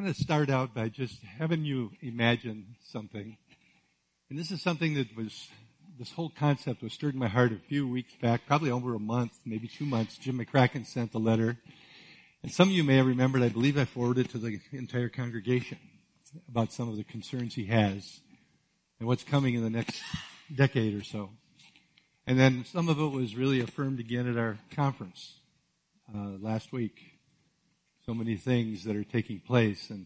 [0.00, 3.36] I'm going to start out by just having you imagine something.
[4.30, 5.48] And this is something that was,
[5.98, 8.98] this whole concept was stirred in my heart a few weeks back, probably over a
[8.98, 10.16] month, maybe two months.
[10.16, 11.58] Jim McCracken sent a letter.
[12.42, 15.76] And some of you may have remembered, I believe I forwarded to the entire congregation
[16.48, 18.20] about some of the concerns he has
[19.00, 20.00] and what's coming in the next
[20.56, 21.28] decade or so.
[22.26, 25.40] And then some of it was really affirmed again at our conference
[26.08, 27.19] uh, last week.
[28.10, 29.88] So many things that are taking place.
[29.88, 30.04] And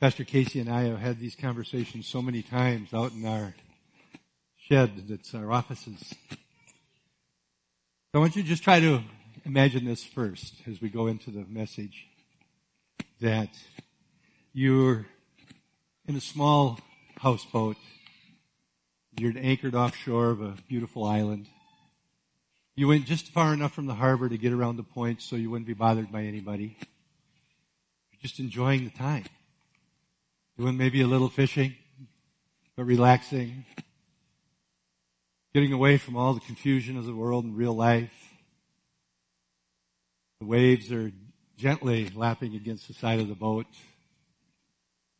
[0.00, 3.54] Pastor Casey and I have had these conversations so many times out in our
[4.56, 6.14] shed that's our offices.
[6.30, 6.36] So
[8.14, 9.02] I want you to just try to
[9.44, 12.06] imagine this first as we go into the message
[13.20, 13.50] that
[14.54, 15.04] you're
[16.08, 16.80] in a small
[17.18, 17.76] houseboat.
[19.18, 21.48] You're anchored offshore of a beautiful island.
[22.76, 25.50] You went just far enough from the harbor to get around the point so you
[25.50, 26.78] wouldn't be bothered by anybody.
[28.26, 29.22] Just enjoying the time.
[30.58, 31.76] Doing maybe a little fishing,
[32.74, 33.64] but relaxing.
[35.54, 38.12] Getting away from all the confusion of the world and real life.
[40.40, 41.12] The waves are
[41.56, 43.66] gently lapping against the side of the boat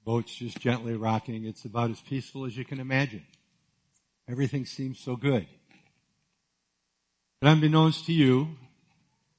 [0.05, 1.45] boat's just gently rocking.
[1.45, 3.25] It's about as peaceful as you can imagine.
[4.29, 5.47] Everything seems so good.
[7.41, 8.49] But unbeknownst to you,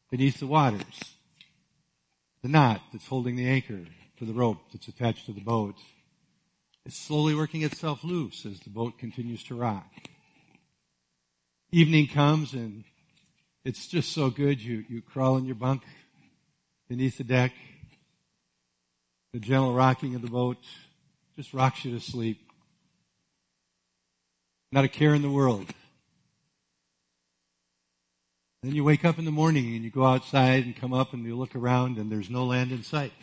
[0.10, 1.17] beneath the waters,
[2.48, 3.82] the knot that's holding the anchor
[4.18, 5.76] to the rope that's attached to the boat
[6.86, 9.92] is slowly working itself loose as the boat continues to rock.
[11.74, 12.86] Evening comes and
[13.66, 14.62] it's just so good.
[14.62, 15.84] You, you crawl in your bunk
[16.88, 17.52] beneath the deck
[19.34, 20.64] the gentle rocking of the boat
[21.36, 22.40] just rocks you to sleep.
[24.72, 25.66] Not a care in the world.
[28.64, 31.24] Then you wake up in the morning and you go outside and come up and
[31.24, 33.14] you look around and there's no land in sight.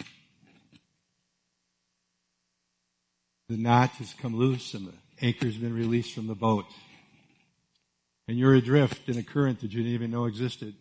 [3.49, 6.67] The knot has come loose and the anchor's been released from the boat.
[8.27, 10.75] And you're adrift in a current that you didn't even know existed.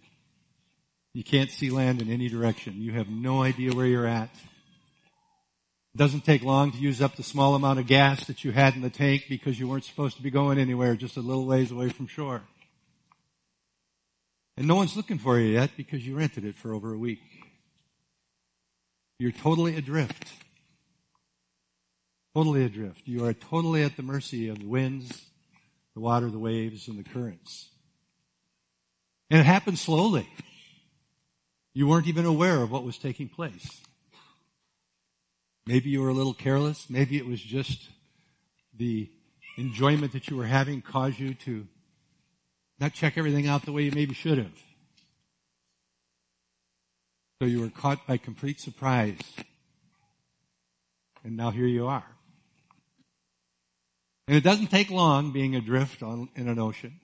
[1.14, 2.82] You can't see land in any direction.
[2.82, 4.30] You have no idea where you're at.
[5.94, 8.76] It doesn't take long to use up the small amount of gas that you had
[8.76, 11.72] in the tank because you weren't supposed to be going anywhere, just a little ways
[11.72, 12.42] away from shore.
[14.56, 17.22] And no one's looking for you yet because you rented it for over a week.
[19.18, 20.32] You're totally adrift.
[22.36, 23.02] Totally adrift.
[23.06, 25.26] You are totally at the mercy of the winds,
[25.94, 27.70] the water, the waves, and the currents.
[29.30, 30.28] And it happened slowly.
[31.74, 33.82] You weren't even aware of what was taking place.
[35.66, 36.90] Maybe you were a little careless.
[36.90, 37.90] Maybe it was just
[38.76, 39.10] the
[39.58, 41.68] enjoyment that you were having caused you to
[42.80, 44.64] not check everything out the way you maybe should have.
[47.42, 49.20] So you were caught by complete surprise.
[51.24, 52.06] And now here you are.
[54.28, 57.00] And it doesn't take long being adrift on, in an ocean.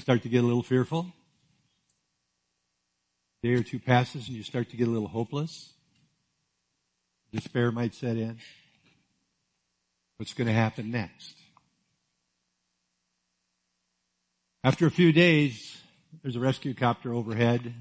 [0.00, 1.06] start to get a little fearful.
[3.42, 5.72] Day or two passes and you start to get a little hopeless.
[7.32, 8.38] Despair might set in.
[10.16, 11.34] What's going to happen next?
[14.64, 15.76] After a few days,
[16.22, 17.74] there's a rescue copter overhead.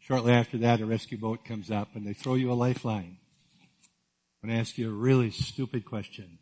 [0.00, 3.18] Shortly after that, a rescue boat comes up and they throw you a lifeline.
[4.42, 6.38] I'm going to ask you a really stupid question.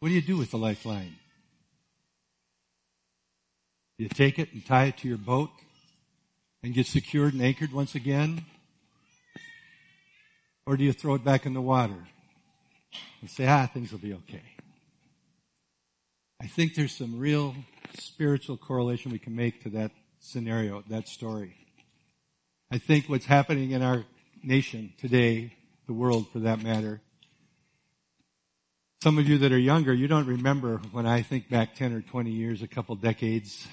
[0.00, 1.16] What do you do with the lifeline?
[3.98, 5.48] Do you take it and tie it to your boat
[6.62, 8.44] and get secured and anchored once again?
[10.66, 12.06] Or do you throw it back in the water
[13.22, 14.42] and say, ah, things will be okay?
[16.42, 17.54] I think there's some real
[18.00, 21.56] spiritual correlation we can make to that scenario, that story.
[22.70, 24.04] I think what's happening in our
[24.42, 25.52] nation today,
[25.86, 27.00] the world for that matter,
[29.02, 32.02] some of you that are younger, you don't remember when I think back 10 or
[32.02, 33.66] 20 years, a couple decades,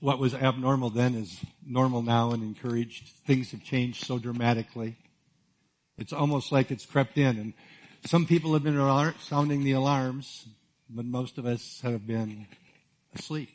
[0.00, 3.08] what was abnormal then is normal now and encouraged.
[3.24, 4.96] Things have changed so dramatically.
[5.98, 7.38] It's almost like it's crept in.
[7.38, 7.52] And
[8.06, 10.46] some people have been sounding the alarms,
[10.90, 12.48] but most of us have been
[13.14, 13.50] asleep.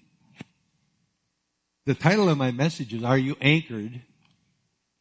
[1.87, 4.01] The title of my message is, Are You Anchored?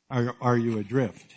[0.09, 1.35] Or are you adrift?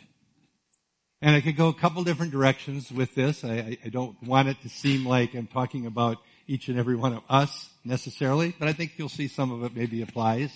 [1.24, 3.44] And I could go a couple different directions with this.
[3.44, 7.14] I, I, don't want it to seem like I'm talking about each and every one
[7.14, 10.52] of us necessarily, but I think you'll see some of it maybe applies.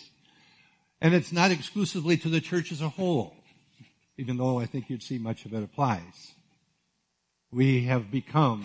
[1.02, 3.36] And it's not exclusively to the church as a whole
[4.18, 6.34] even though I think you'd see much of it applies.
[7.52, 8.64] We have become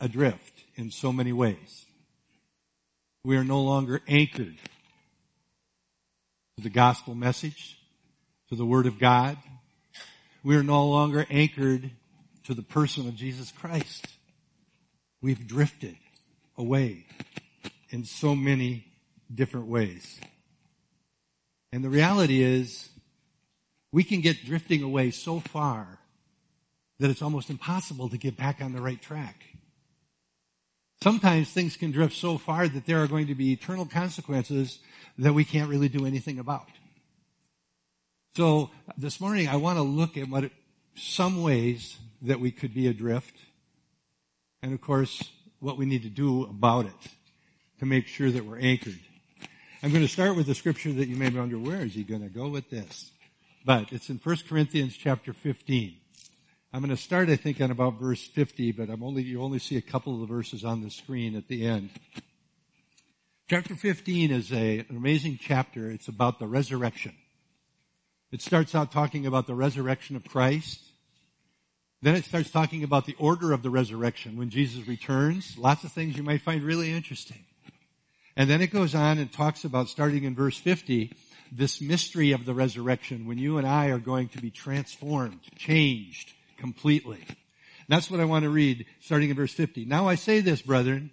[0.00, 1.86] adrift in so many ways.
[3.24, 4.56] We are no longer anchored
[6.58, 7.78] to the gospel message,
[8.48, 9.36] to the word of God.
[10.42, 11.92] We are no longer anchored
[12.46, 14.04] to the person of Jesus Christ.
[15.22, 15.94] We've drifted
[16.56, 17.06] away
[17.90, 18.86] in so many
[19.32, 20.18] different ways.
[21.72, 22.88] And the reality is,
[23.92, 26.00] we can get drifting away so far
[26.98, 29.44] that it's almost impossible to get back on the right track.
[31.02, 34.80] Sometimes things can drift so far that there are going to be eternal consequences
[35.16, 36.66] that we can't really do anything about.
[38.36, 40.50] So this morning I want to look at what
[40.96, 43.34] some ways that we could be adrift
[44.62, 45.30] and of course
[45.60, 47.12] what we need to do about it
[47.78, 48.98] to make sure that we're anchored.
[49.82, 52.22] I'm going to start with the scripture that you may wonder, where is he going
[52.22, 53.12] to go with this?
[53.64, 55.96] But it's in 1 Corinthians chapter 15.
[56.70, 59.58] I'm going to start, I think, on about verse 50, but I'm only, you only
[59.58, 61.88] see a couple of the verses on the screen at the end.
[63.48, 65.90] Chapter 15 is a, an amazing chapter.
[65.90, 67.14] It's about the resurrection.
[68.30, 70.80] It starts out talking about the resurrection of Christ.
[72.02, 75.56] Then it starts talking about the order of the resurrection when Jesus returns.
[75.56, 77.46] Lots of things you might find really interesting.
[78.36, 81.16] And then it goes on and talks about, starting in verse 50,
[81.50, 86.34] this mystery of the resurrection when you and I are going to be transformed, changed,
[86.58, 87.24] completely.
[87.88, 89.86] That's what I want to read starting in verse 50.
[89.86, 91.10] Now I say this, brethren,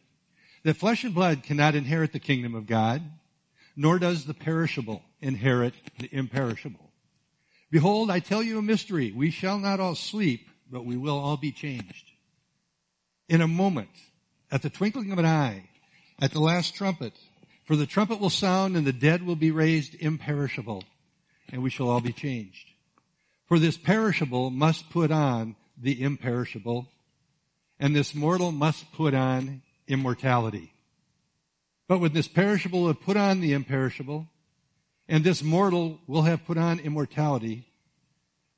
[0.64, 3.02] that flesh and blood cannot inherit the kingdom of God,
[3.76, 6.92] nor does the perishable inherit the imperishable.
[7.72, 9.12] Behold, I tell you a mystery.
[9.12, 12.12] We shall not all sleep, but we will all be changed.
[13.30, 13.90] In a moment,
[14.52, 15.70] at the twinkling of an eye,
[16.22, 17.14] at the last trumpet,
[17.66, 20.84] for the trumpet will sound and the dead will be raised imperishable,
[21.52, 22.70] and we shall all be changed.
[23.48, 26.88] For this perishable must put on the imperishable,
[27.80, 30.72] and this mortal must put on immortality.
[31.88, 34.28] But when this perishable will put on the imperishable,
[35.08, 37.68] and this mortal will have put on immortality,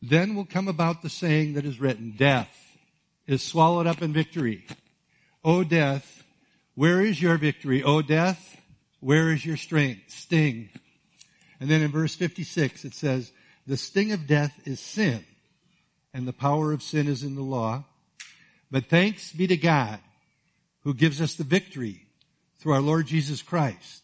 [0.01, 2.77] then will come about the saying that is written, death
[3.25, 4.65] is swallowed up in victory.
[5.43, 6.23] O death,
[6.75, 7.83] where is your victory?
[7.83, 8.61] O death,
[9.01, 10.03] where is your strength?
[10.07, 10.69] Sting.
[11.59, 13.31] And then in verse 56 it says,
[13.67, 15.25] the sting of death is sin,
[16.13, 17.83] and the power of sin is in the law.
[18.71, 19.99] But thanks be to God
[20.83, 22.05] who gives us the victory
[22.59, 24.03] through our Lord Jesus Christ.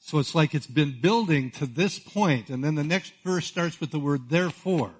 [0.00, 3.80] So it's like it's been building to this point, and then the next verse starts
[3.80, 4.92] with the word therefore.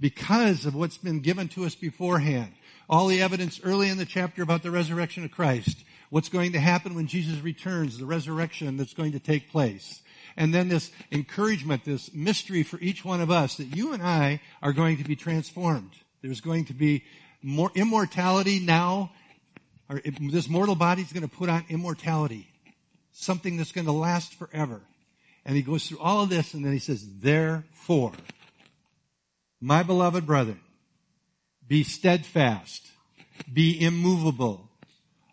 [0.00, 2.52] Because of what's been given to us beforehand.
[2.88, 5.84] All the evidence early in the chapter about the resurrection of Christ.
[6.08, 10.02] What's going to happen when Jesus returns, the resurrection that's going to take place
[10.36, 14.40] and then this encouragement, this mystery for each one of us that you and I
[14.62, 15.90] are going to be transformed.
[16.22, 17.04] There's going to be
[17.42, 19.12] more immortality now.
[19.88, 22.48] Or this mortal body is going to put on immortality.
[23.12, 24.80] Something that's going to last forever.
[25.44, 28.12] And he goes through all of this and then he says, therefore,
[29.60, 30.60] my beloved brethren,
[31.66, 32.86] be steadfast,
[33.52, 34.68] be immovable,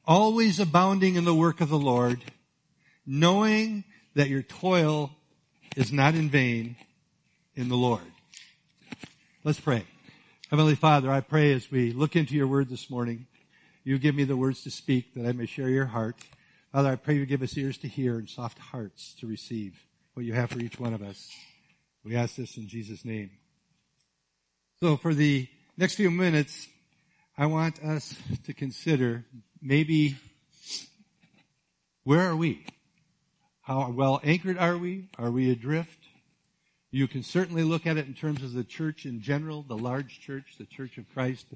[0.05, 2.23] always abounding in the work of the Lord,
[3.05, 3.83] knowing
[4.17, 5.11] that your toil
[5.75, 6.75] is not in vain
[7.55, 8.01] in the Lord.
[9.43, 9.85] Let's pray.
[10.49, 13.27] Heavenly Father, I pray as we look into your word this morning,
[13.83, 16.15] you give me the words to speak that I may share your heart.
[16.71, 19.79] Father, I pray you give us ears to hear and soft hearts to receive
[20.15, 21.31] what you have for each one of us.
[22.03, 23.29] We ask this in Jesus' name.
[24.79, 25.47] So for the
[25.77, 26.67] next few minutes,
[27.37, 29.25] I want us to consider
[29.61, 30.17] maybe
[32.03, 32.65] where are we?
[33.67, 35.09] How well anchored are we?
[35.17, 35.99] Are we adrift?
[36.89, 40.21] You can certainly look at it in terms of the church in general, the large
[40.21, 41.47] church, the church of Christ.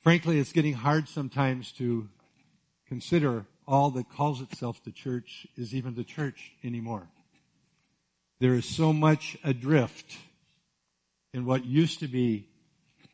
[0.00, 2.08] Frankly, it's getting hard sometimes to
[2.88, 7.06] consider all that calls itself the church is even the church anymore.
[8.40, 10.16] There is so much adrift
[11.32, 12.48] in what used to be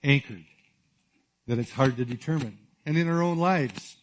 [0.03, 0.47] anchored
[1.47, 2.57] that it's hard to determine.
[2.87, 3.99] And in our own lives,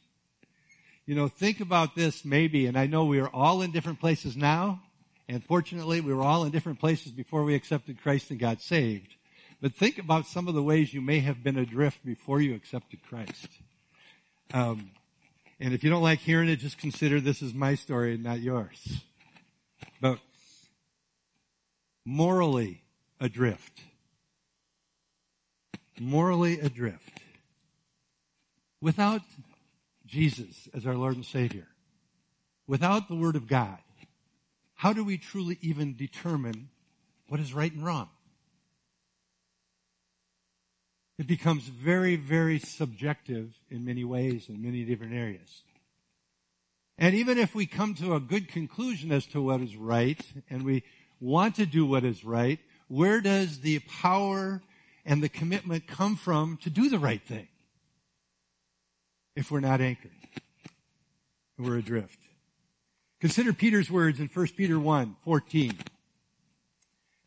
[1.09, 4.37] you know, think about this maybe, and I know we are all in different places
[4.37, 4.79] now,
[5.27, 9.15] and fortunately we were all in different places before we accepted Christ and got saved.
[9.59, 12.99] But think about some of the ways you may have been adrift before you accepted
[13.09, 13.47] Christ.
[14.53, 14.91] Um,
[15.59, 18.41] and if you don't like hearing it, just consider this is my story and not
[18.41, 19.01] yours.
[19.99, 20.19] But
[22.05, 22.83] morally
[23.19, 23.81] adrift.
[25.99, 27.21] Morally adrift.
[28.79, 29.21] Without
[30.09, 31.67] Jesus as our Lord and Savior,
[32.67, 33.77] without the Word of God,
[34.75, 36.69] how do we truly even determine
[37.27, 38.09] what is right and wrong?
[41.17, 45.63] It becomes very, very subjective in many ways in many different areas.
[46.97, 50.63] And even if we come to a good conclusion as to what is right and
[50.63, 50.83] we
[51.19, 54.61] want to do what is right, where does the power
[55.05, 57.47] and the commitment come from to do the right thing
[59.35, 60.11] if we're not anchored?
[61.57, 62.19] We're adrift.
[63.19, 65.77] Consider Peter's words in 1 Peter 1, 14.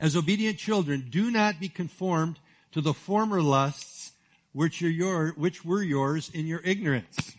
[0.00, 2.38] As obedient children, do not be conformed
[2.72, 4.12] to the former lusts
[4.52, 7.36] which, your, which were yours in your ignorance.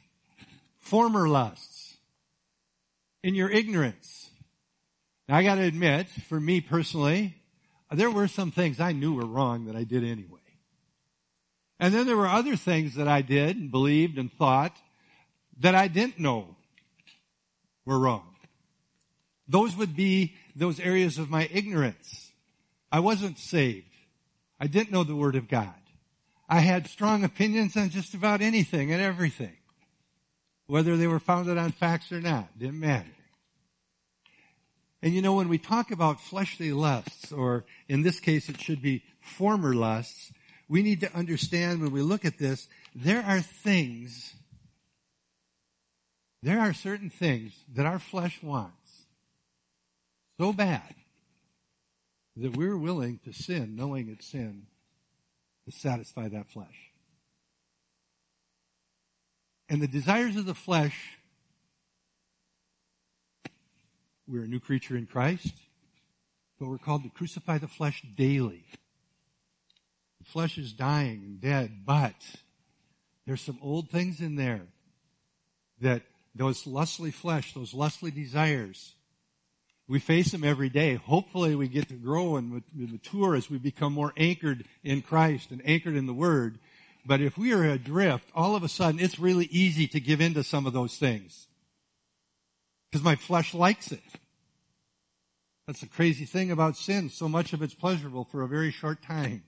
[0.79, 1.98] Former lusts.
[3.24, 4.29] In your ignorance.
[5.27, 7.36] Now I gotta admit, for me personally,
[7.91, 10.43] there were some things I knew were wrong that I did anyway.
[11.80, 14.75] And then there were other things that I did and believed and thought
[15.60, 16.56] that I didn't know
[17.86, 18.36] were wrong.
[19.48, 22.32] Those would be those areas of my ignorance.
[22.92, 23.88] I wasn't saved.
[24.60, 25.74] I didn't know the Word of God.
[26.48, 29.56] I had strong opinions on just about anything and everything.
[30.68, 33.10] Whether they were founded on facts or not, didn't matter.
[35.01, 38.82] And you know, when we talk about fleshly lusts, or in this case it should
[38.82, 40.32] be former lusts,
[40.67, 44.34] we need to understand when we look at this, there are things,
[46.41, 49.05] there are certain things that our flesh wants
[50.39, 50.96] so bad
[52.36, 54.63] that we're willing to sin knowing it's sin
[55.65, 56.91] to satisfy that flesh.
[59.70, 61.17] And the desires of the flesh,
[64.27, 65.53] we're a new creature in Christ,
[66.60, 68.65] but we're called to crucify the flesh daily.
[70.25, 72.15] Flesh is dying and dead, but
[73.25, 74.62] there's some old things in there
[75.82, 76.03] that
[76.36, 78.94] those lustly flesh, those lustly desires,
[79.88, 80.96] we face them every day.
[80.96, 85.62] Hopefully we get to grow and mature as we become more anchored in Christ and
[85.65, 86.58] anchored in the Word.
[87.06, 90.34] But if we are adrift, all of a sudden it's really easy to give in
[90.36, 91.48] to some of those things.
[92.89, 94.03] Because my flesh likes it.
[95.68, 97.10] That's the crazy thing about sin.
[97.10, 99.44] So much of it's pleasurable for a very short time.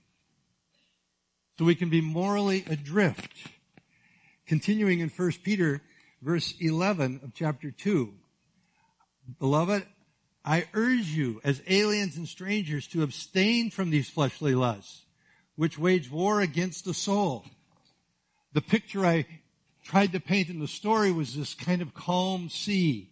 [1.58, 3.48] So we can be morally adrift.
[4.46, 5.80] Continuing in 1 Peter
[6.20, 8.12] verse 11 of chapter 2.
[9.38, 9.86] Beloved,
[10.44, 15.04] I urge you as aliens and strangers to abstain from these fleshly lusts,
[15.56, 17.44] which wage war against the soul.
[18.52, 19.26] The picture I
[19.82, 23.10] tried to paint in the story was this kind of calm sea.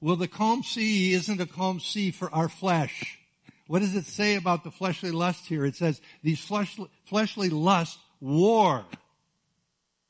[0.00, 3.18] Well, the calm sea isn't a calm sea for our flesh.
[3.66, 5.64] What does it say about the fleshly lust here?
[5.64, 8.84] It says these fleshly, fleshly lusts war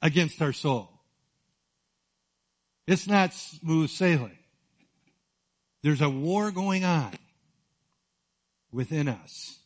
[0.02, 0.90] against our soul.
[2.86, 4.38] It's not smooth sailing.
[5.82, 7.12] There's a war going on
[8.70, 9.58] within us.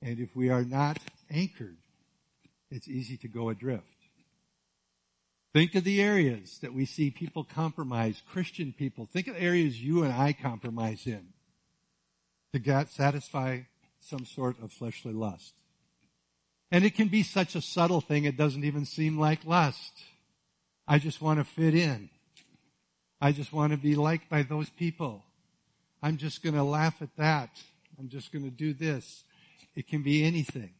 [0.00, 0.98] And if we are not
[1.30, 1.76] anchored,
[2.70, 3.84] it's easy to go adrift.
[5.52, 9.06] Think of the areas that we see people compromise, Christian people.
[9.06, 11.33] Think of areas you and I compromise in
[12.54, 13.60] to get, satisfy
[13.98, 15.54] some sort of fleshly lust.
[16.70, 19.92] And it can be such a subtle thing it doesn't even seem like lust.
[20.86, 22.10] I just want to fit in.
[23.20, 25.24] I just want to be liked by those people.
[26.00, 27.50] I'm just going to laugh at that.
[27.98, 29.24] I'm just going to do this.
[29.74, 30.74] It can be anything.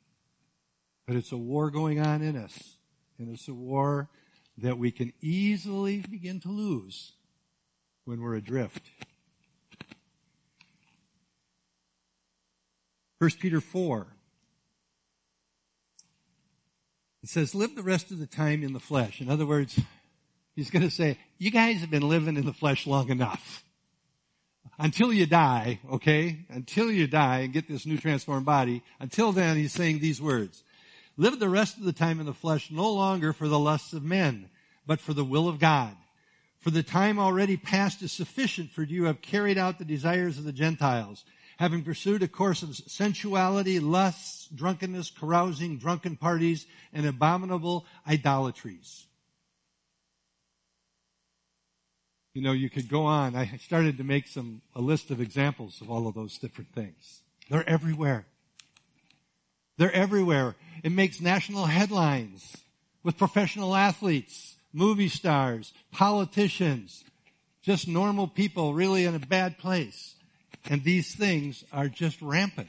[1.08, 2.76] But it's a war going on in us.
[3.18, 4.08] And it's a war
[4.58, 7.12] that we can easily begin to lose
[8.04, 8.82] when we're adrift.
[13.24, 14.06] 1 Peter 4.
[17.22, 19.20] It says, live the rest of the time in the flesh.
[19.20, 19.80] In other words,
[20.54, 23.64] He's going to say, you guys have been living in the flesh long enough.
[24.78, 26.46] Until you die, okay?
[26.48, 28.82] Until you die and get this new transformed body.
[29.00, 30.62] Until then, he's saying these words.
[31.16, 34.02] Live the rest of the time in the flesh no longer for the lusts of
[34.02, 34.48] men,
[34.86, 35.96] but for the will of God.
[36.58, 40.44] For the time already past is sufficient for you have carried out the desires of
[40.44, 41.24] the Gentiles,
[41.58, 49.06] having pursued a course of sensuality, lusts, drunkenness, carousing, drunken parties, and abominable idolatries
[52.34, 53.36] you know, you could go on.
[53.36, 57.22] I started to make some, a list of examples of all of those different things.
[57.48, 58.26] They're everywhere.
[59.78, 60.56] They're everywhere.
[60.82, 62.56] It makes national headlines
[63.04, 67.04] with professional athletes, movie stars, politicians,
[67.62, 70.13] just normal people really in a bad place.
[70.68, 72.68] And these things are just rampant.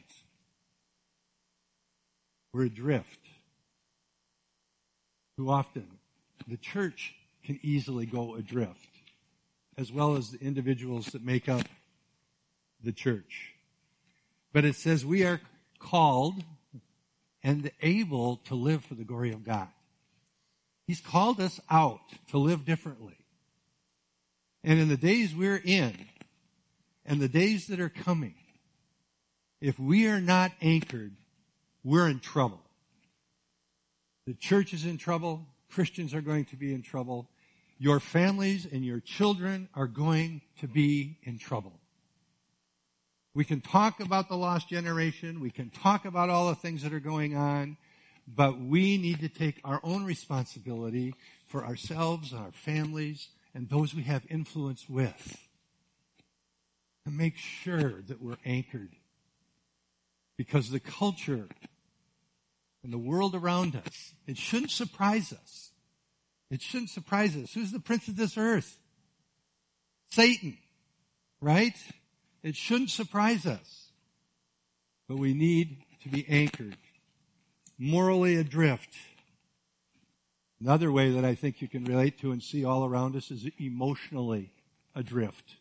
[2.54, 3.20] We're adrift.
[5.38, 5.88] Too often,
[6.48, 8.88] the church can easily go adrift
[9.78, 11.64] as well as the individuals that make up
[12.84, 13.54] the church.
[14.54, 15.42] But it says we are
[15.80, 16.36] called
[17.44, 19.68] and able to live for the glory of God.
[20.88, 22.00] He's called us out
[22.32, 23.18] to live differently.
[24.64, 25.94] And in the days we're in
[27.06, 28.36] and the days that are coming,
[29.62, 31.16] if we are not anchored,
[31.84, 32.62] we're in trouble.
[34.26, 35.46] The church is in trouble.
[35.70, 37.30] Christians are going to be in trouble.
[37.78, 41.80] Your families and your children are going to be in trouble.
[43.36, 45.42] We can talk about the lost generation.
[45.42, 47.78] We can talk about all the things that are going on,
[48.28, 51.14] but we need to take our own responsibility
[51.46, 55.45] for ourselves and our families and those we have influence with
[57.06, 58.96] to make sure that we're anchored.
[60.38, 61.48] Because the culture
[62.84, 65.72] and the world around us, it shouldn't surprise us.
[66.52, 67.54] It shouldn't surprise us.
[67.54, 68.78] Who's the prince of this earth?
[70.12, 70.58] Satan,
[71.42, 71.76] right?
[72.44, 73.92] It shouldn't surprise us.
[75.08, 76.78] But we need to be anchored,
[77.78, 78.96] morally adrift.
[80.60, 83.48] Another way that I think you can relate to and see all around us is
[83.60, 84.52] emotionally
[84.96, 85.58] adrift.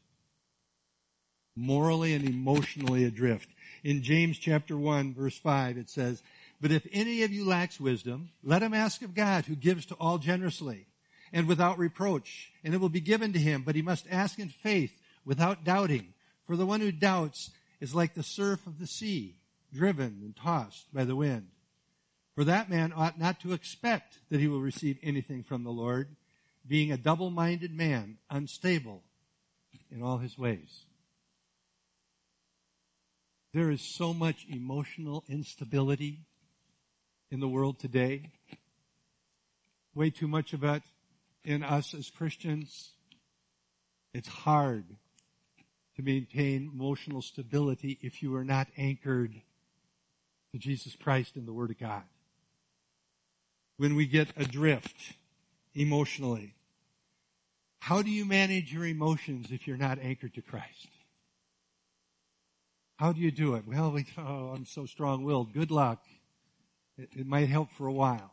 [1.57, 3.49] Morally and emotionally adrift.
[3.83, 6.23] In James chapter 1 verse 5 it says,
[6.65, 9.95] but if any of you lacks wisdom, let him ask of God who gives to
[9.97, 10.87] all generously
[11.31, 13.65] and without reproach, and it will be given to him.
[13.67, 16.15] But he must ask in faith without doubting.
[16.47, 19.37] For the one who doubts is like the surf of the sea,
[19.75, 21.49] driven and tossed by the wind.
[22.35, 26.17] For that man ought not to expect that he will receive anything from the Lord,
[26.67, 29.03] being a double-minded man, unstable
[29.91, 30.87] in all his ways.
[33.55, 36.19] There is so much emotional instability
[37.31, 38.33] in the world today.
[39.95, 40.83] Way too much of it
[41.45, 42.91] in us as Christians.
[44.13, 44.85] It's hard
[45.95, 49.41] to maintain emotional stability if you are not anchored
[50.51, 52.03] to Jesus Christ and the Word of God.
[53.77, 54.97] When we get adrift
[55.77, 56.55] emotionally,
[57.79, 60.89] how do you manage your emotions if you're not anchored to Christ?
[63.05, 63.65] How do you do it?
[63.67, 65.53] Well, we, oh, I'm so strong-willed.
[65.53, 66.03] Good luck.
[66.97, 68.31] It, it might help for a while.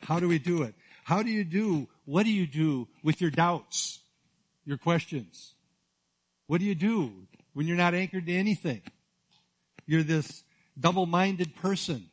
[0.00, 0.74] How do we do it?
[1.04, 3.98] How do you do, what do you do with your doubts,
[4.64, 5.52] your questions?
[6.46, 7.12] What do you do
[7.52, 8.80] when you're not anchored to anything?
[9.84, 10.42] You're this
[10.80, 12.06] double-minded person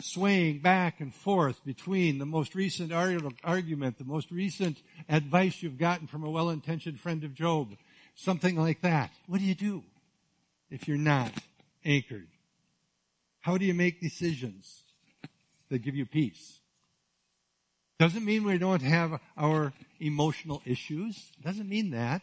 [0.00, 6.06] swaying back and forth between the most recent argument, the most recent advice you've gotten
[6.06, 7.74] from a well-intentioned friend of Job,
[8.14, 9.10] something like that.
[9.26, 9.82] What do you do
[10.70, 11.32] if you're not
[11.84, 12.28] anchored?
[13.40, 14.82] How do you make decisions
[15.70, 16.60] that give you peace?
[17.98, 21.30] Doesn't mean we don't have our emotional issues.
[21.42, 22.22] Doesn't mean that.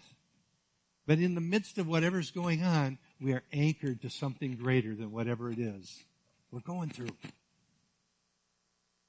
[1.07, 5.11] But in the midst of whatever's going on, we are anchored to something greater than
[5.11, 6.03] whatever it is
[6.51, 7.15] we're going through.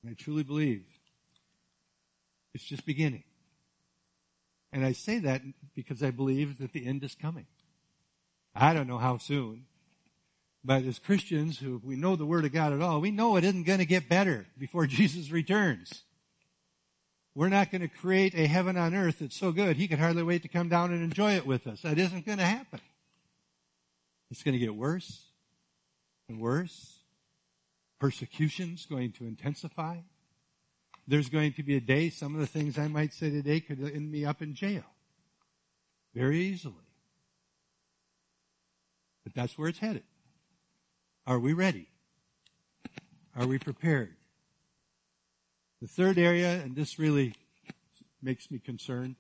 [0.02, 0.84] And I truly believe
[2.54, 3.24] it's just beginning.
[4.72, 5.42] And I say that
[5.74, 7.46] because I believe that the end is coming.
[8.54, 9.66] I don't know how soon.
[10.64, 13.44] But as Christians who we know the Word of God at all, we know it
[13.44, 16.02] isn't going to get better before Jesus returns.
[17.34, 20.22] We're not going to create a heaven on earth that's so good he could hardly
[20.22, 21.82] wait to come down and enjoy it with us.
[21.82, 22.80] That isn't going to happen.
[24.30, 25.24] It's going to get worse
[26.28, 27.00] and worse.
[27.98, 29.98] Persecution's going to intensify.
[31.06, 33.80] There's going to be a day, some of the things I might say today could
[33.80, 34.84] end me up in jail.
[36.14, 36.83] Very easily.
[39.24, 40.04] But that's where it's headed.
[41.26, 41.88] Are we ready?
[43.36, 44.14] Are we prepared?
[45.80, 47.34] The third area, and this really
[48.22, 49.16] makes me concerned,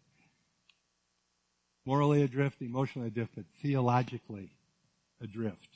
[1.84, 4.50] morally adrift, emotionally adrift, but theologically
[5.20, 5.68] adrift.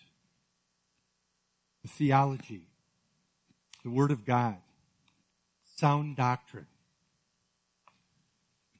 [1.82, 2.68] The theology,
[3.82, 4.56] the Word of God,
[5.76, 6.66] sound doctrine.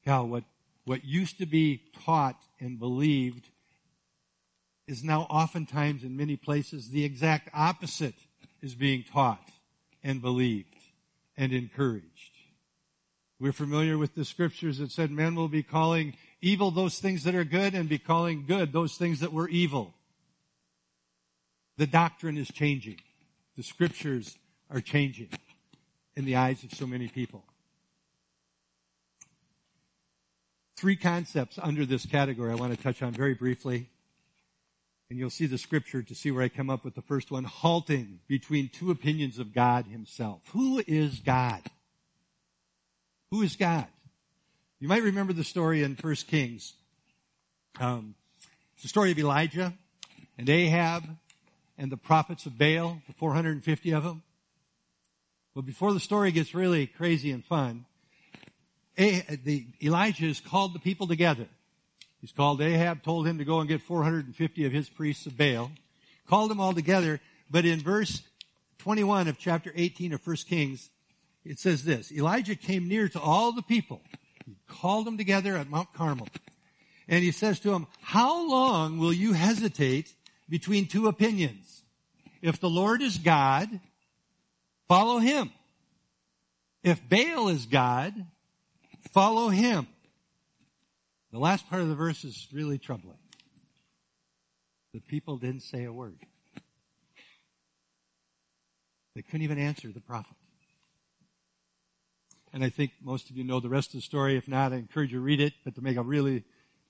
[0.05, 0.43] Cal, what,
[0.85, 3.49] what used to be taught and believed
[4.89, 8.15] is now oftentimes in many places the exact opposite
[8.61, 9.47] is being taught
[10.03, 10.75] and believed
[11.37, 12.31] and encouraged.
[13.39, 17.35] We're familiar with the scriptures that said men will be calling evil those things that
[17.35, 19.93] are good and be calling good those things that were evil.
[21.77, 22.97] The doctrine is changing.
[23.55, 24.37] The scriptures
[24.71, 25.29] are changing
[26.15, 27.43] in the eyes of so many people.
[30.75, 33.89] Three concepts under this category I want to touch on very briefly.
[35.09, 37.43] And you'll see the scripture to see where I come up with the first one,
[37.43, 40.41] halting between two opinions of God himself.
[40.53, 41.61] Who is God?
[43.31, 43.87] Who is God?
[44.79, 46.73] You might remember the story in First Kings.
[47.79, 48.15] Um,
[48.73, 49.73] it's the story of Elijah
[50.37, 51.03] and Ahab
[51.77, 54.23] and the prophets of Baal, the 450 of them.
[55.55, 57.85] But before the story gets really crazy and fun,
[58.95, 61.47] the, Elijah has called the people together
[62.21, 65.71] He's called Ahab, told him to go and get 450 of his priests of Baal,
[66.27, 68.21] called them all together, but in verse
[68.79, 70.89] 21 of chapter 18 of 1 Kings,
[71.45, 74.01] it says this, Elijah came near to all the people.
[74.45, 76.27] He called them together at Mount Carmel.
[77.07, 80.13] And he says to them, how long will you hesitate
[80.47, 81.83] between two opinions?
[82.41, 83.67] If the Lord is God,
[84.87, 85.51] follow him.
[86.83, 88.13] If Baal is God,
[89.11, 89.87] follow him.
[91.31, 93.17] The last part of the verse is really troubling.
[94.93, 96.17] The people didn't say a word.
[99.15, 100.35] They couldn't even answer the prophet.
[102.51, 104.37] And I think most of you know the rest of the story.
[104.37, 105.53] If not, I encourage you to read it.
[105.63, 106.43] But to make a really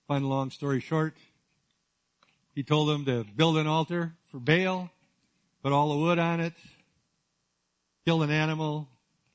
[0.07, 1.15] fun long story short,
[2.55, 4.89] he told them to build an altar for Baal,
[5.61, 6.53] put all the wood on it,
[8.05, 8.87] kill an animal,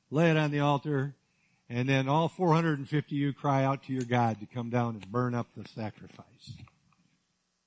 [0.09, 1.13] lay it on the altar,
[1.69, 5.11] and then all 450 of you cry out to your God to come down and
[5.11, 6.53] burn up the sacrifice.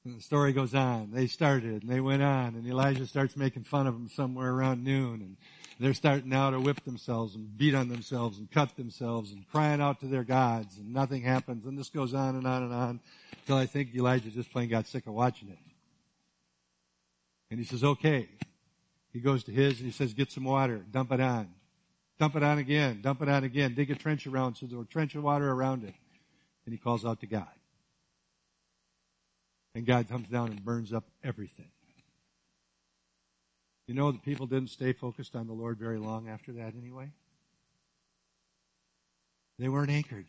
[0.04, 1.10] And the story goes on.
[1.12, 4.84] They started and they went on and Elijah starts making fun of them somewhere around
[4.84, 5.36] noon and
[5.80, 9.80] they're starting now to whip themselves and beat on themselves and cut themselves and crying
[9.80, 13.00] out to their gods and nothing happens and this goes on and on and on
[13.40, 15.58] until I think Elijah just plain got sick of watching it.
[17.50, 18.28] And he says, okay.
[19.12, 21.48] He goes to his and he says, get some water, dump it on.
[22.18, 24.86] Dump it on again, dump it on again, dig a trench around so there's a
[24.86, 25.94] trench of water around it.
[26.66, 27.46] And he calls out to God.
[29.74, 31.70] And God comes down and burns up everything.
[33.86, 37.10] You know, the people didn't stay focused on the Lord very long after that anyway.
[39.58, 40.26] They weren't anchored.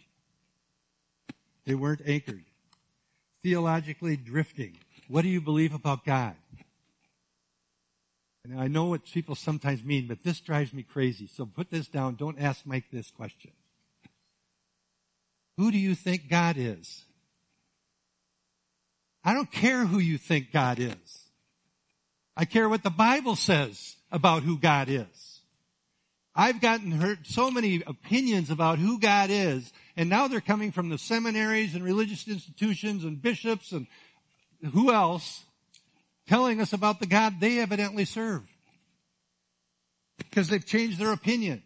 [1.66, 2.46] They weren't anchored.
[3.44, 4.78] Theologically drifting.
[5.08, 6.36] What do you believe about God?
[8.46, 11.28] And I know what people sometimes mean, but this drives me crazy.
[11.28, 12.16] So put this down.
[12.16, 13.52] Don't ask Mike this question.
[15.58, 17.04] Who do you think God is?
[19.24, 21.20] I don't care who you think God is.
[22.38, 25.42] I care what the Bible says about who God is.
[26.34, 30.88] I've gotten heard so many opinions about who God is, and now they're coming from
[30.88, 33.88] the seminaries and religious institutions and bishops and
[34.72, 35.44] who else
[36.30, 38.44] telling us about the God they evidently serve.
[40.20, 41.64] Because they've changed their opinion.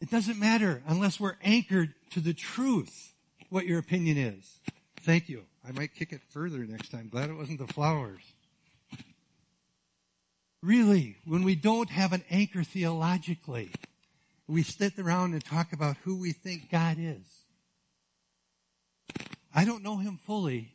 [0.00, 3.12] It doesn't matter unless we're anchored to the truth
[3.48, 4.58] what your opinion is.
[5.02, 5.44] Thank you.
[5.66, 7.08] I might kick it further next time.
[7.08, 8.22] Glad it wasn't the flowers.
[10.62, 13.70] Really, when we don't have an anchor theologically,
[14.48, 17.22] we sit around and talk about who we think God is.
[19.54, 20.71] I don't know him fully,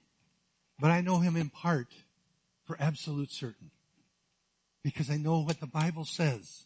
[0.80, 1.88] but I know him in part
[2.66, 3.72] for absolute certain.
[4.84, 6.66] Because I know what the Bible says.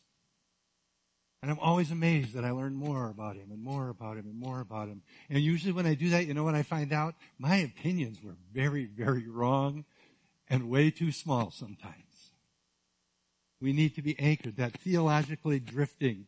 [1.41, 4.39] And I'm always amazed that I learn more about him and more about him and
[4.39, 5.01] more about him.
[5.29, 7.15] And usually when I do that, you know what I find out?
[7.39, 9.85] My opinions were very, very wrong
[10.49, 11.95] and way too small sometimes.
[13.59, 16.25] We need to be anchored, that theologically drifting,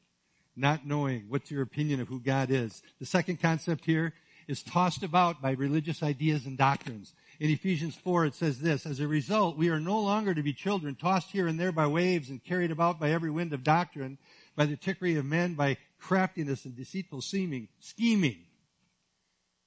[0.56, 2.82] not knowing what's your opinion of who God is.
[3.00, 4.14] The second concept here
[4.48, 7.14] is tossed about by religious ideas and doctrines.
[7.40, 10.54] In Ephesians 4, it says this, as a result, we are no longer to be
[10.54, 14.18] children tossed here and there by waves and carried about by every wind of doctrine,
[14.56, 18.38] by the trickery of men, by craftiness and deceitful seeming, scheming.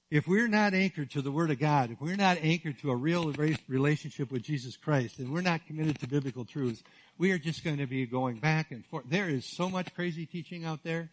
[0.09, 2.97] If we're not anchored to the Word of God, if we're not anchored to a
[2.97, 3.33] real
[3.67, 6.85] relationship with Jesus Christ, and we're not committed to biblical truths,
[7.19, 9.07] we are just going to be going back and forth.
[9.09, 11.11] There is so much crazy teaching out there,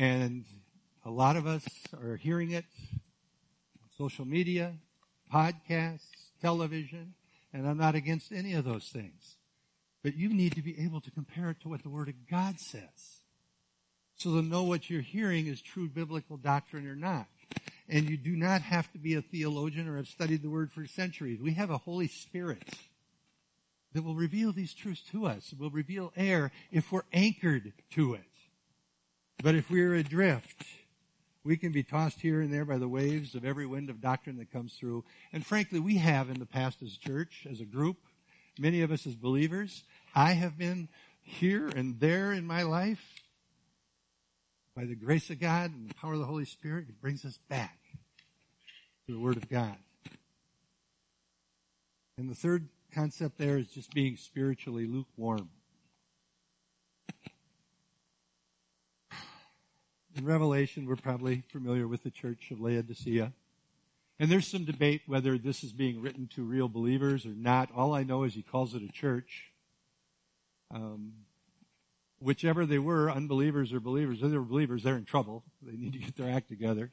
[0.00, 0.44] and
[1.04, 1.64] a lot of us
[2.02, 2.64] are hearing it
[3.80, 4.74] on social media,
[5.32, 7.14] podcasts, television,
[7.52, 9.36] and I'm not against any of those things.
[10.02, 12.60] But you need to be able to compare it to what the Word of God
[12.60, 13.20] says.
[14.16, 17.26] So to know what you're hearing is true biblical doctrine or not.
[17.88, 20.86] And you do not have to be a theologian or have studied the Word for
[20.86, 21.40] centuries.
[21.40, 22.62] We have a Holy Spirit
[23.92, 25.52] that will reveal these truths to us.
[25.52, 28.20] It will reveal air if we're anchored to it.
[29.42, 30.64] But if we're adrift,
[31.46, 34.36] we can be tossed here and there by the waves of every wind of doctrine
[34.38, 35.04] that comes through.
[35.32, 37.98] And frankly, we have in the past as a church, as a group,
[38.58, 39.84] many of us as believers.
[40.12, 40.88] I have been
[41.22, 43.22] here and there in my life.
[44.74, 47.38] By the grace of God and the power of the Holy Spirit, it brings us
[47.48, 47.78] back
[49.06, 49.76] to the Word of God.
[52.18, 55.48] And the third concept there is just being spiritually lukewarm.
[60.16, 63.32] In Revelation, we're probably familiar with the church of Laodicea.
[64.18, 67.68] And there's some debate whether this is being written to real believers or not.
[67.76, 69.52] All I know is he calls it a church.
[70.74, 71.12] Um,
[72.18, 75.44] whichever they were, unbelievers or believers, if they were believers, they're in trouble.
[75.60, 76.90] They need to get their act together.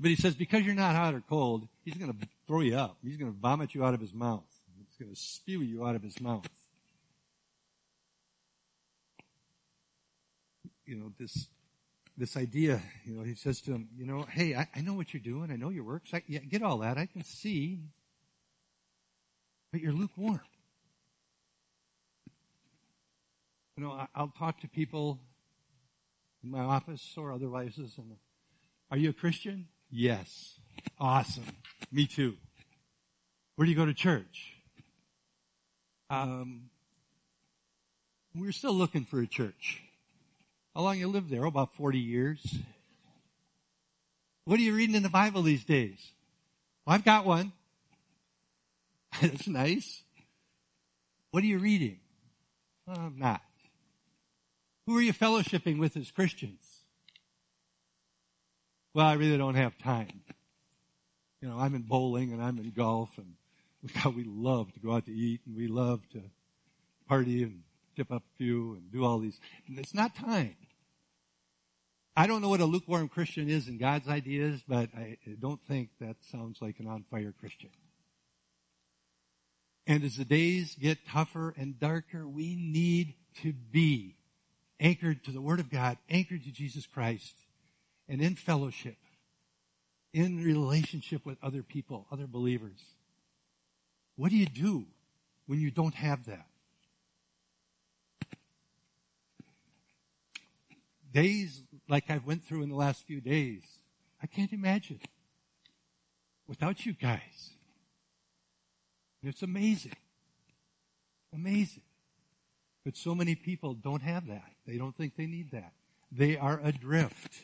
[0.00, 2.98] But he says, because you're not hot or cold, he's going to throw you up.
[3.04, 4.44] He's going to vomit you out of his mouth.
[4.76, 6.48] He's going to spew you out of his mouth.
[10.84, 11.46] You know, this
[12.16, 15.12] this idea, you know, he says to him, you know, hey, I, I know what
[15.12, 15.50] you're doing.
[15.50, 16.10] I know your works.
[16.14, 16.96] I yeah, get all that.
[16.96, 17.80] I can see.
[19.72, 20.40] But you're lukewarm.
[23.76, 25.18] You know, I, I'll talk to people
[26.42, 27.90] in my office or otherwise, and
[28.90, 29.66] are you a Christian?
[29.90, 30.58] Yes.
[30.98, 31.44] Awesome.
[31.92, 32.36] Me too.
[33.56, 34.54] Where do you go to church?
[36.08, 36.70] Um,
[38.34, 39.82] we're still looking for a church.
[40.76, 41.46] How long you lived there?
[41.46, 42.58] Oh, about 40 years.
[44.44, 45.96] What are you reading in the Bible these days?
[46.84, 47.52] Well, I've got one.
[49.22, 50.02] That's nice.
[51.30, 52.00] What are you reading?
[52.86, 53.40] Well, I'm not.
[54.86, 56.60] Who are you fellowshipping with as Christians?
[58.92, 60.20] Well, I really don't have time.
[61.40, 63.34] You know, I'm in bowling and I'm in golf and
[63.94, 66.20] how we love to go out to eat and we love to
[67.08, 67.62] party and
[67.96, 69.40] tip up a few and do all these.
[69.66, 70.54] And it's not time.
[72.16, 75.90] I don't know what a lukewarm Christian is in God's ideas, but I don't think
[76.00, 77.68] that sounds like an on fire Christian.
[79.86, 84.16] And as the days get tougher and darker, we need to be
[84.80, 87.34] anchored to the Word of God, anchored to Jesus Christ,
[88.08, 88.96] and in fellowship,
[90.14, 92.80] in relationship with other people, other believers.
[94.16, 94.86] What do you do
[95.46, 96.46] when you don't have that?
[101.12, 103.62] Days like I've went through in the last few days,
[104.22, 105.00] I can't imagine
[106.46, 107.50] without you guys.
[109.22, 109.96] It's amazing.
[111.34, 111.82] Amazing.
[112.84, 114.52] But so many people don't have that.
[114.66, 115.72] They don't think they need that.
[116.12, 117.34] They are adrift.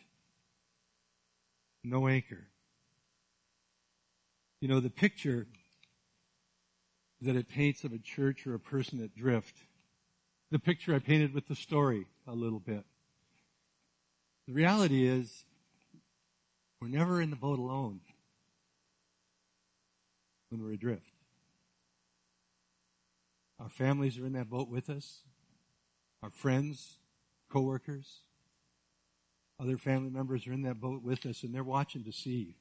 [1.83, 2.47] No anchor.
[4.61, 5.49] You know, the picture
[7.21, 9.57] that it paints of a church or a person adrift,
[10.51, 12.85] the picture I painted with the story a little bit.
[14.47, 15.45] The reality is,
[16.81, 18.01] we're never in the boat alone
[20.51, 21.07] when we're adrift.
[23.61, 25.21] Our families are in that boat with us.
[26.23, 26.99] Our friends,
[27.51, 28.23] coworkers,
[29.61, 32.57] other family members are in that boat with us and they're watching to see.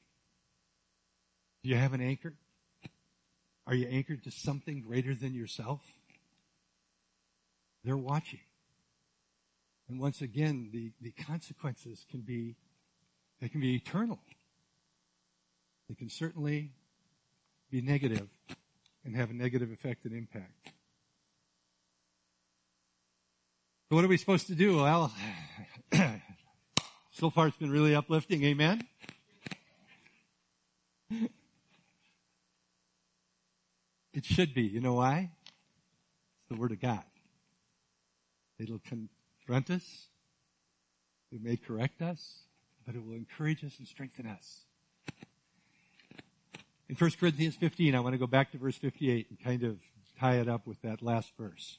[1.62, 2.34] Do you have an anchor?
[3.66, 5.80] Are you anchored to something greater than yourself?
[7.84, 8.40] They're watching.
[9.92, 12.56] And once again, the, the consequences can be,
[13.42, 14.18] they can be eternal.
[15.86, 16.70] They can certainly
[17.70, 18.26] be negative
[19.04, 20.70] and have a negative effect and impact.
[23.90, 24.78] So what are we supposed to do?
[24.78, 25.12] Well,
[27.10, 28.42] so far it's been really uplifting.
[28.44, 28.88] Amen.
[34.14, 34.62] It should be.
[34.62, 35.32] You know why?
[35.44, 37.04] It's the Word of God.
[38.58, 38.80] It'll
[39.42, 40.06] confront us.
[41.32, 42.42] It may correct us,
[42.86, 44.60] but it will encourage us and strengthen us.
[46.88, 49.78] In 1 Corinthians 15, I want to go back to verse 58 and kind of
[50.20, 51.78] tie it up with that last verse.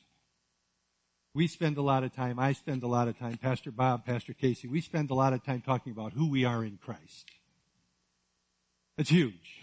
[1.36, 4.34] We spend a lot of time, I spend a lot of time, Pastor Bob, Pastor
[4.34, 7.30] Casey, we spend a lot of time talking about who we are in Christ.
[8.97, 9.62] That's huge.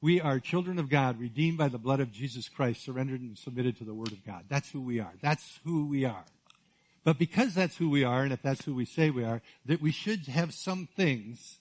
[0.00, 3.78] We are children of God, redeemed by the blood of Jesus Christ, surrendered and submitted
[3.78, 4.44] to the Word of God.
[4.48, 5.12] That's who we are.
[5.20, 6.24] That's who we are.
[7.04, 9.80] But because that's who we are, and if that's who we say we are, that
[9.80, 11.58] we should have some things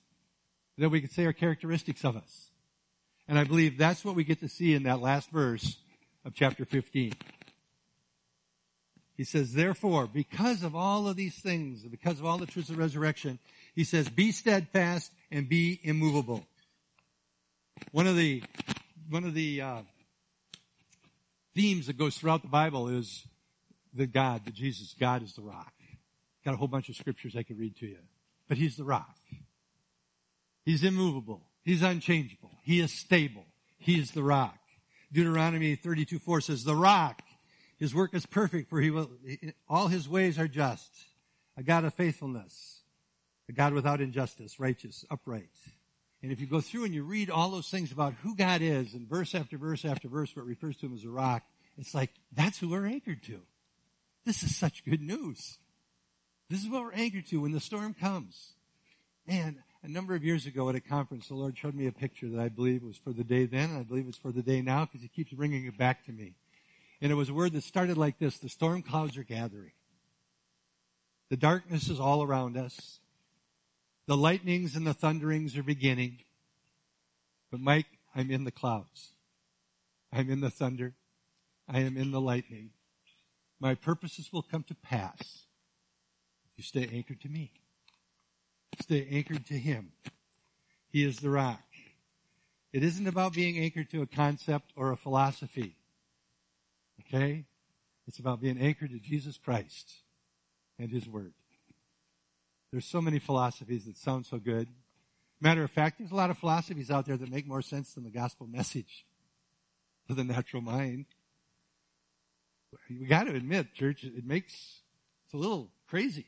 [0.77, 2.51] that we could say are characteristics of us.
[3.27, 5.77] And I believe that's what we get to see in that last verse
[6.25, 7.13] of chapter 15.
[9.15, 12.77] He says, therefore, because of all of these things, because of all the truths of
[12.77, 13.39] resurrection,
[13.73, 16.45] he says, be steadfast and be immovable.
[17.91, 18.43] One of the,
[19.09, 19.81] one of the, uh,
[21.57, 23.25] themes that goes throughout the Bible is
[23.97, 24.95] the God, the Jesus.
[24.99, 25.73] God is the rock.
[26.45, 27.99] Got a whole bunch of scriptures I could read to you.
[28.47, 29.17] But He's the rock.
[30.63, 31.43] He's immovable.
[31.63, 32.51] He's unchangeable.
[32.63, 33.45] He is stable.
[33.77, 34.57] He is the rock.
[35.11, 37.21] Deuteronomy 32 4 says, the rock,
[37.77, 39.09] his work is perfect for he will,
[39.69, 40.93] all his ways are just.
[41.55, 42.81] A God of faithfulness.
[43.49, 45.49] A God without injustice, righteous, upright.
[46.21, 48.93] And if you go through and you read all those things about who God is,
[48.93, 51.43] and verse after verse after verse, what refers to him as a rock,
[51.77, 53.39] it's like, that's who we're anchored to.
[54.27, 55.57] This is such good news.
[56.49, 58.55] This is what we're anchored to when the storm comes.
[59.25, 62.27] Man, a number of years ago at a conference, the Lord showed me a picture
[62.31, 64.61] that I believe was for the day then, and I believe it's for the day
[64.61, 66.33] now, because He keeps bringing it back to me.
[67.01, 69.71] And it was a word that started like this, the storm clouds are gathering.
[71.29, 72.99] The darkness is all around us.
[74.07, 76.17] The lightnings and the thunderings are beginning.
[77.49, 79.13] But Mike, I'm in the clouds.
[80.11, 80.95] I'm in the thunder.
[81.69, 82.71] I am in the lightning.
[83.59, 85.45] My purposes will come to pass
[86.57, 87.51] if You stay anchored to me.
[88.81, 89.91] Stay anchored to Him.
[90.89, 91.61] He is the rock.
[92.73, 95.75] It isn't about being anchored to a concept or a philosophy.
[97.01, 97.45] Okay?
[98.07, 99.91] It's about being anchored to Jesus Christ
[100.79, 101.33] and His Word.
[102.71, 104.67] There's so many philosophies that sound so good.
[105.39, 108.03] Matter of fact, there's a lot of philosophies out there that make more sense than
[108.03, 109.05] the gospel message
[110.07, 111.05] to the natural mind.
[112.89, 114.53] We got to admit, church, it makes
[115.27, 116.25] it's a little crazy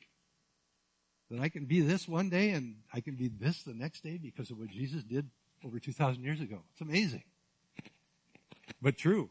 [1.32, 4.18] that I can be this one day and I can be this the next day
[4.18, 5.30] because of what Jesus did
[5.64, 6.60] over 2,000 years ago.
[6.74, 7.24] It's amazing.
[8.82, 9.30] But true.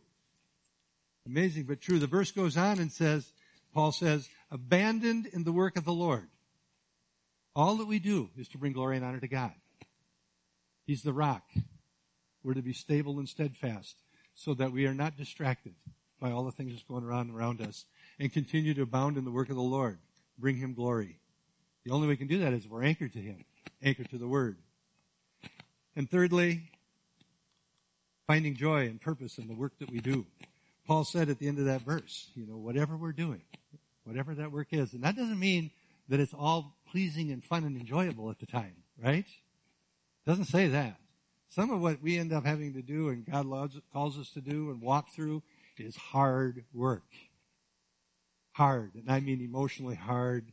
[1.26, 1.98] Amazing, but true.
[1.98, 3.30] The verse goes on and says,
[3.74, 6.28] Paul says, abandoned in the work of the Lord.
[7.54, 9.52] All that we do is to bring glory and honor to God.
[10.86, 11.42] He's the rock.
[12.42, 13.96] We're to be stable and steadfast
[14.34, 15.74] so that we are not distracted
[16.20, 17.84] by all the things that's going around around us
[18.18, 19.98] and continue to abound in the work of the Lord.
[20.38, 21.18] Bring Him glory.
[21.84, 23.44] The only way we can do that is if we're anchored to Him,
[23.82, 24.58] anchored to the Word.
[25.96, 26.70] And thirdly,
[28.26, 30.26] finding joy and purpose in the work that we do.
[30.86, 33.42] Paul said at the end of that verse, you know, whatever we're doing,
[34.04, 35.70] whatever that work is, and that doesn't mean
[36.08, 39.26] that it's all pleasing and fun and enjoyable at the time, right?
[40.26, 40.96] Doesn't say that.
[41.50, 43.46] Some of what we end up having to do and God
[43.92, 45.42] calls us to do and walk through
[45.80, 47.10] is hard work.
[48.52, 48.94] Hard.
[48.94, 50.52] And I mean emotionally hard.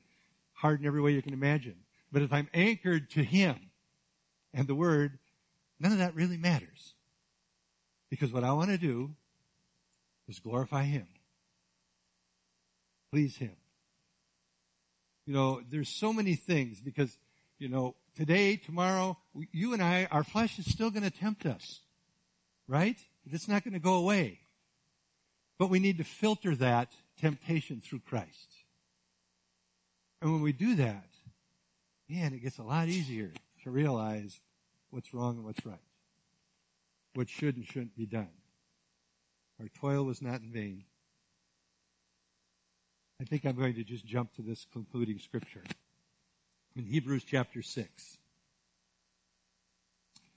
[0.53, 1.75] Hard in every way you can imagine.
[2.11, 3.55] But if I'm anchored to Him
[4.53, 5.19] and the Word,
[5.79, 6.93] none of that really matters.
[8.09, 9.11] Because what I want to do
[10.27, 11.07] is glorify Him.
[13.11, 13.55] Please Him.
[15.25, 17.17] You know, there's so many things because,
[17.57, 19.17] you know, today, tomorrow,
[19.51, 21.81] you and I, our flesh is still going to tempt us.
[22.67, 22.97] Right?
[23.31, 24.39] It's not going to go away.
[25.57, 28.53] But we need to filter that temptation through Christ.
[30.21, 31.07] And when we do that,
[32.09, 33.31] man, it gets a lot easier
[33.63, 34.39] to realize
[34.89, 35.77] what's wrong and what's right.
[37.13, 38.29] What should and shouldn't be done.
[39.59, 40.83] Our toil was not in vain.
[43.21, 45.63] I think I'm going to just jump to this concluding scripture.
[46.75, 48.17] In Hebrews chapter 6.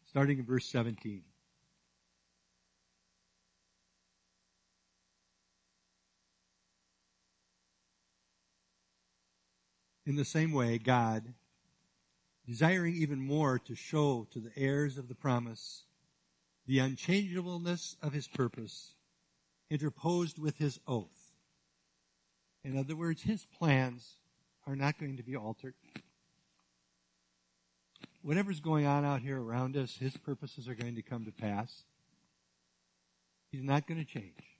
[0.06, 1.22] Starting in verse 17.
[10.08, 11.34] In the same way, God,
[12.46, 15.84] desiring even more to show to the heirs of the promise
[16.66, 18.94] the unchangeableness of his purpose,
[19.68, 21.34] interposed with his oath.
[22.64, 24.14] In other words, his plans
[24.66, 25.74] are not going to be altered.
[28.22, 31.84] Whatever's going on out here around us, his purposes are going to come to pass.
[33.52, 34.57] He's not going to change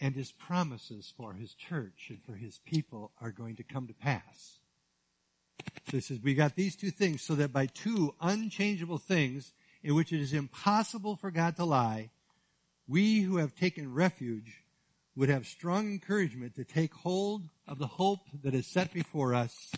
[0.00, 3.94] and his promises for his church and for his people are going to come to
[3.94, 4.58] pass.
[5.90, 9.94] So he says, we got these two things so that by two unchangeable things in
[9.94, 12.10] which it is impossible for God to lie,
[12.88, 14.62] we who have taken refuge
[15.16, 19.72] would have strong encouragement to take hold of the hope that is set before us.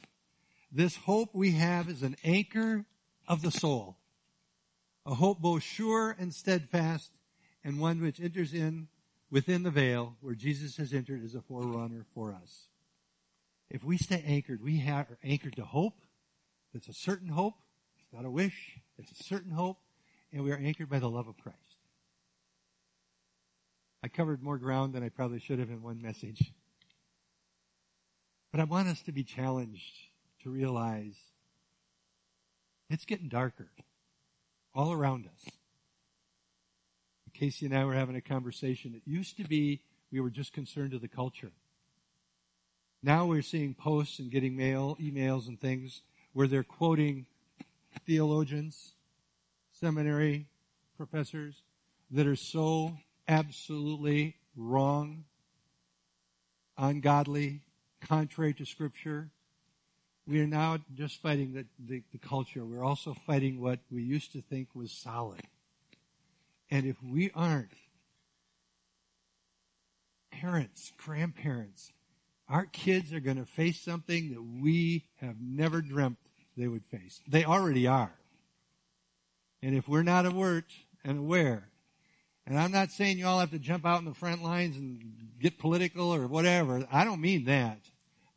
[0.73, 2.85] This hope we have is an anchor
[3.27, 3.97] of the soul,
[5.07, 7.11] a hope both sure and steadfast,
[7.65, 8.89] and one which enters in
[9.31, 12.69] within the veil where Jesus has entered as a forerunner for us.
[13.71, 16.01] If we stay anchored, we are anchored to hope.
[16.73, 17.55] It's a certain hope.
[17.99, 18.79] It's not a wish.
[18.99, 19.79] It's a certain hope.
[20.33, 21.59] And we are anchored by the love of Christ.
[24.03, 26.53] I covered more ground than I probably should have in one message.
[28.53, 29.93] But I want us to be challenged
[30.43, 31.15] to realize
[32.89, 33.69] it's getting darker
[34.75, 35.53] all around us.
[37.39, 38.95] Casey and I were having a conversation.
[38.97, 41.53] It used to be we were just concerned with the culture.
[43.01, 47.27] Now we're seeing posts and getting mail, emails and things where they're quoting
[48.07, 48.95] theologians,
[49.71, 50.47] seminary
[50.97, 51.63] professors
[52.11, 52.97] that are so
[53.29, 55.25] absolutely wrong,
[56.77, 57.61] ungodly,
[58.01, 59.31] contrary to scripture.
[60.27, 62.65] We are now just fighting the, the, the culture.
[62.65, 65.41] We're also fighting what we used to think was solid.
[66.71, 67.73] And if we aren't
[70.31, 71.93] parents, grandparents,
[72.49, 76.19] our kids are going to face something that we have never dreamt
[76.57, 77.21] they would face.
[77.27, 78.13] They already are.
[79.63, 80.67] And if we're not alert
[81.05, 81.69] and aware,
[82.47, 85.01] and I'm not saying you all have to jump out in the front lines and
[85.41, 86.87] get political or whatever.
[86.91, 87.79] I don't mean that.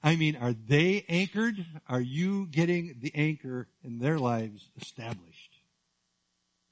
[0.03, 1.65] I mean, are they anchored?
[1.87, 5.59] Are you getting the anchor in their lives established?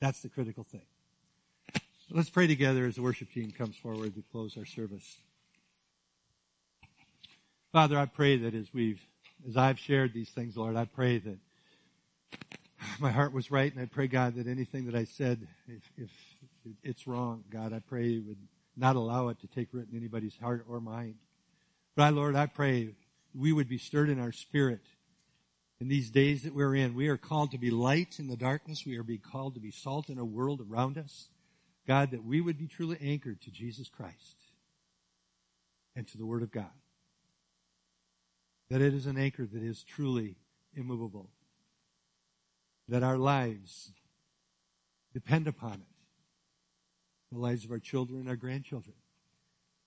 [0.02, 0.89] That's the critical thing.
[2.12, 5.18] Let's pray together as the worship team comes forward to close our service.
[7.72, 9.00] Father, I pray that as we've
[9.48, 11.38] as I've shared these things, Lord, I pray that
[13.00, 16.10] my heart was right, and I pray, God, that anything that I said, if, if
[16.84, 18.40] it's wrong, God, I pray you would
[18.76, 21.14] not allow it to take root in anybody's heart or mind.
[21.96, 22.90] But I, Lord, I pray
[23.36, 24.82] we would be stirred in our spirit
[25.80, 26.96] in these days that we're in.
[26.96, 28.84] We are called to be light in the darkness.
[28.84, 31.28] We are being called to be salt in a world around us.
[31.88, 34.36] God, that we would be truly anchored to Jesus Christ
[35.96, 36.70] and to the Word of God.
[38.70, 40.36] That it is an anchor that is truly
[40.76, 41.30] immovable.
[42.88, 43.92] That our lives
[45.14, 45.80] depend upon it.
[47.32, 48.96] The lives of our children and our grandchildren.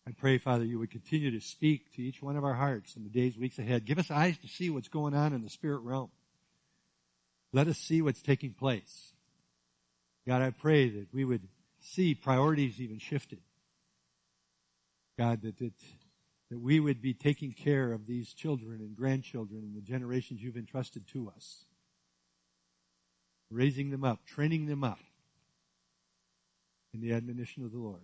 [0.06, 3.04] I pray, Father, you would continue to speak to each one of our hearts in
[3.04, 3.84] the days, weeks ahead.
[3.84, 6.10] Give us eyes to see what's going on in the spirit realm.
[7.52, 9.12] Let us see what's taking place.
[10.26, 11.46] God, I pray that we would
[11.82, 13.40] see priorities even shifted.
[15.18, 15.74] God, that, that,
[16.50, 20.56] that we would be taking care of these children and grandchildren and the generations you've
[20.56, 21.64] entrusted to us.
[23.50, 25.00] Raising them up, training them up
[26.94, 28.02] in the admonition of the Lord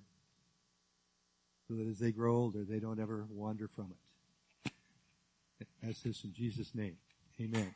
[1.68, 3.92] so that as they grow older, they don't ever wander from
[4.64, 4.72] it.
[5.86, 6.96] As this in Jesus' name.
[7.40, 7.74] Amen.